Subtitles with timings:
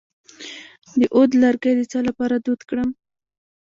[0.99, 2.89] د عود لرګی د څه لپاره دود کړم؟